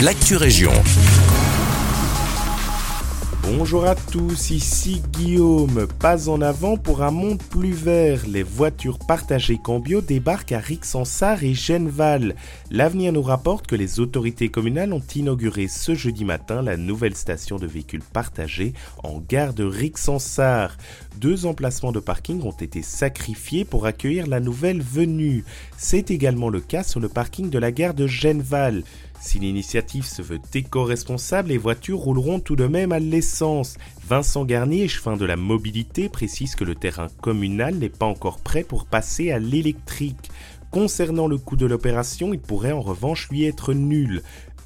l'actu 0.00 0.36
région. 0.36 0.72
Bonjour 3.42 3.86
à 3.86 3.94
tous, 3.94 4.50
ici 4.50 5.00
Guillaume. 5.12 5.86
Pas 6.00 6.28
en 6.28 6.42
avant 6.42 6.76
pour 6.76 7.02
un 7.02 7.10
monde 7.10 7.40
plus 7.42 7.72
vert. 7.72 8.22
Les 8.26 8.42
voitures 8.42 8.98
partagées 8.98 9.56
Cambio 9.56 10.02
débarquent 10.02 10.52
à 10.52 10.58
Rixensart 10.58 11.44
et 11.44 11.54
Genval. 11.54 12.34
L'avenir 12.70 13.12
nous 13.12 13.22
rapporte 13.22 13.66
que 13.66 13.76
les 13.76 13.98
autorités 14.00 14.48
communales 14.48 14.92
ont 14.92 15.02
inauguré 15.14 15.68
ce 15.68 15.94
jeudi 15.94 16.24
matin 16.24 16.60
la 16.60 16.76
nouvelle 16.76 17.16
station 17.16 17.56
de 17.56 17.66
véhicules 17.66 18.02
partagés 18.02 18.74
en 19.02 19.20
gare 19.20 19.54
de 19.54 19.64
Rixensart. 19.64 20.76
Deux 21.18 21.46
emplacements 21.46 21.92
de 21.92 22.00
parking 22.00 22.42
ont 22.42 22.50
été 22.50 22.82
sacrifiés 22.82 23.64
pour 23.64 23.86
accueillir 23.86 24.26
la 24.26 24.40
nouvelle 24.40 24.82
venue. 24.82 25.44
C'est 25.78 26.10
également 26.10 26.50
le 26.50 26.60
cas 26.60 26.82
sur 26.82 27.00
le 27.00 27.08
parking 27.08 27.48
de 27.48 27.58
la 27.58 27.72
gare 27.72 27.94
de 27.94 28.06
Genval. 28.06 28.82
Si 29.20 29.38
l'initiative 29.38 30.04
se 30.04 30.22
veut 30.22 30.40
éco-responsable, 30.54 31.48
les 31.48 31.58
voitures 31.58 31.98
rouleront 31.98 32.40
tout 32.40 32.56
de 32.56 32.66
même 32.66 32.92
à 32.92 32.98
l'essence. 32.98 33.76
Vincent 34.06 34.44
Garnier, 34.44 34.84
échevin 34.84 35.16
de 35.16 35.24
la 35.24 35.36
mobilité, 35.36 36.08
précise 36.08 36.54
que 36.54 36.64
le 36.64 36.74
terrain 36.74 37.08
communal 37.20 37.74
n'est 37.74 37.88
pas 37.88 38.06
encore 38.06 38.38
prêt 38.38 38.62
pour 38.62 38.86
passer 38.86 39.32
à 39.32 39.38
l'électrique. 39.38 40.30
Concernant 40.70 41.26
le 41.26 41.38
coût 41.38 41.56
de 41.56 41.66
l'opération, 41.66 42.34
il 42.34 42.40
pourrait 42.40 42.72
en 42.72 42.82
revanche 42.82 43.28
lui 43.30 43.44
être 43.44 43.72
nul. 43.72 44.22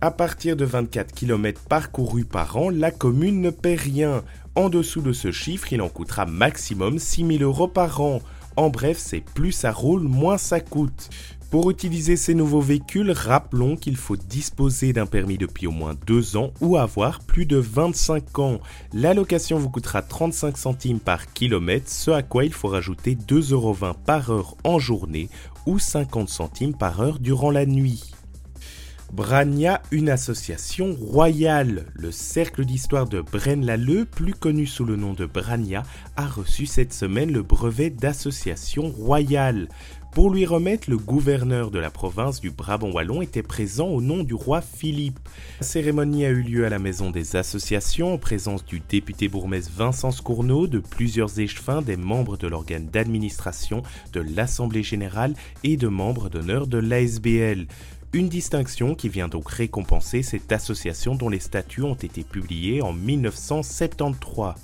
À 0.00 0.10
partir 0.10 0.56
de 0.56 0.64
24 0.64 1.14
km 1.14 1.62
parcourus 1.68 2.24
par 2.24 2.56
an, 2.56 2.70
la 2.70 2.90
commune 2.90 3.40
ne 3.40 3.50
paie 3.50 3.76
rien. 3.76 4.24
En 4.56 4.68
dessous 4.68 5.00
de 5.00 5.12
ce 5.12 5.30
chiffre, 5.30 5.72
il 5.72 5.80
en 5.80 5.88
coûtera 5.88 6.26
maximum 6.26 6.98
6 6.98 7.38
000 7.38 7.42
euros 7.42 7.68
par 7.68 8.00
an. 8.00 8.20
En 8.56 8.70
bref, 8.70 8.98
c'est 8.98 9.20
plus 9.20 9.52
ça 9.52 9.72
roule, 9.72 10.02
moins 10.02 10.38
ça 10.38 10.60
coûte. 10.60 11.10
Pour 11.52 11.70
utiliser 11.70 12.16
ces 12.16 12.32
nouveaux 12.32 12.62
véhicules, 12.62 13.10
rappelons 13.10 13.76
qu'il 13.76 13.96
faut 13.96 14.16
disposer 14.16 14.94
d'un 14.94 15.04
permis 15.04 15.36
depuis 15.36 15.66
au 15.66 15.70
moins 15.70 15.94
2 16.06 16.38
ans 16.38 16.50
ou 16.62 16.78
avoir 16.78 17.20
plus 17.20 17.44
de 17.44 17.58
25 17.58 18.38
ans. 18.38 18.58
L'allocation 18.94 19.58
vous 19.58 19.68
coûtera 19.68 20.00
35 20.00 20.56
centimes 20.56 20.98
par 20.98 21.30
kilomètre, 21.34 21.90
ce 21.90 22.10
à 22.10 22.22
quoi 22.22 22.46
il 22.46 22.54
faut 22.54 22.68
rajouter 22.68 23.16
2,20€ 23.16 23.96
par 24.06 24.30
heure 24.30 24.56
en 24.64 24.78
journée 24.78 25.28
ou 25.66 25.78
50 25.78 26.30
centimes 26.30 26.74
par 26.74 27.02
heure 27.02 27.18
durant 27.18 27.50
la 27.50 27.66
nuit. 27.66 28.11
Brania, 29.12 29.82
une 29.90 30.08
association 30.08 30.96
royale. 30.98 31.84
Le 31.92 32.10
cercle 32.10 32.64
d'histoire 32.64 33.06
de 33.06 33.20
Braine-l'Alleud, 33.20 34.06
plus 34.06 34.32
connu 34.32 34.64
sous 34.64 34.86
le 34.86 34.96
nom 34.96 35.12
de 35.12 35.26
Brania, 35.26 35.82
a 36.16 36.26
reçu 36.26 36.64
cette 36.64 36.94
semaine 36.94 37.30
le 37.30 37.42
brevet 37.42 37.90
d'association 37.90 38.88
royale. 38.88 39.68
Pour 40.12 40.30
lui 40.30 40.46
remettre, 40.46 40.88
le 40.88 40.96
gouverneur 40.96 41.70
de 41.70 41.78
la 41.78 41.90
province 41.90 42.40
du 42.40 42.50
Brabant 42.50 42.90
wallon 42.90 43.20
était 43.20 43.42
présent 43.42 43.88
au 43.88 44.00
nom 44.00 44.24
du 44.24 44.32
roi 44.32 44.62
Philippe. 44.62 45.18
La 45.60 45.66
cérémonie 45.66 46.24
a 46.24 46.30
eu 46.30 46.42
lieu 46.42 46.64
à 46.64 46.70
la 46.70 46.78
maison 46.78 47.10
des 47.10 47.36
associations 47.36 48.14
en 48.14 48.18
présence 48.18 48.64
du 48.64 48.80
député 48.80 49.28
bourgmestre 49.28 49.72
Vincent 49.76 50.10
Scourneau, 50.10 50.66
de 50.66 50.78
plusieurs 50.78 51.38
échevins, 51.38 51.82
des 51.82 51.96
membres 51.96 52.38
de 52.38 52.46
l'organe 52.46 52.86
d'administration, 52.86 53.82
de 54.14 54.20
l'Assemblée 54.20 54.82
générale 54.82 55.34
et 55.64 55.76
de 55.76 55.88
membres 55.88 56.30
d'honneur 56.30 56.66
de 56.66 56.78
l'ASBL. 56.78 57.66
Une 58.14 58.28
distinction 58.28 58.94
qui 58.94 59.08
vient 59.08 59.28
donc 59.28 59.48
récompenser 59.48 60.22
cette 60.22 60.52
association 60.52 61.14
dont 61.14 61.30
les 61.30 61.40
statuts 61.40 61.80
ont 61.80 61.94
été 61.94 62.24
publiés 62.24 62.82
en 62.82 62.92
1973. 62.92 64.54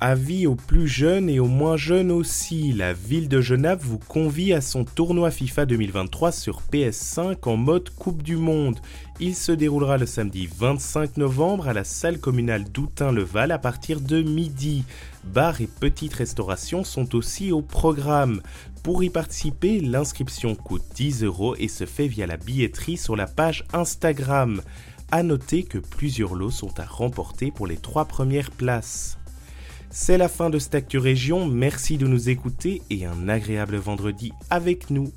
Avis 0.00 0.46
aux 0.46 0.56
plus 0.56 0.88
jeunes 0.88 1.30
et 1.30 1.40
aux 1.40 1.46
moins 1.46 1.78
jeunes 1.78 2.10
aussi, 2.10 2.74
la 2.74 2.92
ville 2.92 3.30
de 3.30 3.40
Genève 3.40 3.78
vous 3.80 3.98
convie 3.98 4.52
à 4.52 4.60
son 4.60 4.84
tournoi 4.84 5.30
FIFA 5.30 5.64
2023 5.64 6.32
sur 6.32 6.60
PS5 6.70 7.48
en 7.48 7.56
mode 7.56 7.88
Coupe 7.88 8.22
du 8.22 8.36
Monde. 8.36 8.78
Il 9.20 9.34
se 9.34 9.52
déroulera 9.52 9.96
le 9.96 10.04
samedi 10.04 10.50
25 10.54 11.16
novembre 11.16 11.68
à 11.68 11.72
la 11.72 11.82
salle 11.82 12.18
communale 12.18 12.64
d'Outin-le-Val 12.64 13.50
à 13.50 13.58
partir 13.58 14.02
de 14.02 14.20
midi. 14.20 14.84
Bars 15.24 15.62
et 15.62 15.66
petites 15.66 16.14
restaurations 16.14 16.84
sont 16.84 17.14
aussi 17.14 17.50
au 17.50 17.62
programme. 17.62 18.42
Pour 18.82 19.02
y 19.02 19.08
participer, 19.08 19.80
l'inscription 19.80 20.56
coûte 20.56 20.84
10 20.94 21.24
euros 21.24 21.56
et 21.58 21.68
se 21.68 21.86
fait 21.86 22.06
via 22.06 22.26
la 22.26 22.36
billetterie 22.36 22.98
sur 22.98 23.16
la 23.16 23.26
page 23.26 23.64
Instagram. 23.72 24.60
A 25.10 25.22
noter 25.22 25.62
que 25.62 25.78
plusieurs 25.78 26.34
lots 26.34 26.50
sont 26.50 26.78
à 26.78 26.84
remporter 26.84 27.50
pour 27.50 27.66
les 27.66 27.78
trois 27.78 28.04
premières 28.04 28.50
places. 28.50 29.16
C'est 29.98 30.18
la 30.18 30.28
fin 30.28 30.50
de 30.50 30.58
cette 30.58 30.74
Actu 30.74 30.98
Région, 30.98 31.46
merci 31.46 31.96
de 31.96 32.06
nous 32.06 32.28
écouter 32.28 32.82
et 32.90 33.06
un 33.06 33.30
agréable 33.30 33.76
vendredi 33.76 34.30
avec 34.50 34.90
nous. 34.90 35.10